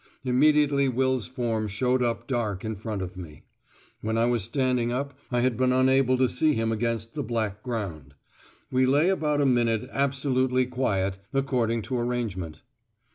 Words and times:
Immediately 0.25 0.89
Will's 0.89 1.27
form 1.27 1.67
showed 1.67 2.01
up 2.01 2.25
dark 2.25 2.65
in 2.65 2.75
front 2.75 3.03
of 3.03 3.15
me. 3.15 3.43
When 4.01 4.17
I 4.17 4.25
was 4.25 4.43
standing 4.43 4.91
up, 4.91 5.13
I 5.29 5.41
had 5.41 5.55
been 5.57 5.71
unable 5.71 6.17
to 6.17 6.27
see 6.27 6.53
him 6.55 6.71
against 6.71 7.13
the 7.13 7.21
black 7.21 7.61
ground. 7.61 8.15
We 8.71 8.87
lay 8.87 9.09
about 9.09 9.41
a 9.41 9.45
minute 9.45 9.87
absolutely 9.91 10.65
quiet, 10.65 11.19
according 11.33 11.83
to 11.83 11.99
arrangement. 11.99 12.61